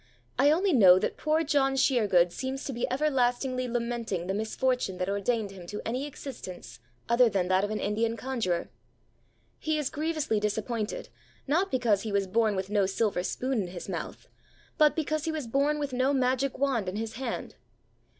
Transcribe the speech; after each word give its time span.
I 0.39 0.49
only 0.49 0.73
know 0.73 0.97
that 0.97 1.15
poor 1.15 1.43
John 1.43 1.75
Sheergood 1.75 2.31
seems 2.31 2.63
to 2.65 2.73
be 2.73 2.89
everlastingly 2.89 3.67
lamenting 3.67 4.25
the 4.25 4.33
misfortune 4.33 4.97
that 4.97 5.07
ordained 5.07 5.51
him 5.51 5.67
to 5.67 5.81
any 5.85 6.07
existence 6.07 6.79
other 7.07 7.29
than 7.29 7.49
that 7.49 7.63
of 7.63 7.69
an 7.69 7.79
Indian 7.79 8.17
conjurer. 8.17 8.71
He 9.59 9.77
is 9.77 9.91
grievously 9.91 10.39
disappointed, 10.39 11.09
not 11.45 11.69
because 11.69 12.01
he 12.01 12.11
was 12.11 12.25
born 12.25 12.55
with 12.55 12.71
no 12.71 12.87
silver 12.87 13.21
spoon 13.21 13.61
in 13.61 13.67
his 13.67 13.87
mouth, 13.87 14.27
but 14.79 14.95
because 14.95 15.25
he 15.25 15.31
was 15.31 15.45
born 15.45 15.77
with 15.77 15.93
no 15.93 16.13
magic 16.13 16.57
wand 16.57 16.89
in 16.89 16.95
his 16.95 17.13
hand. 17.17 17.53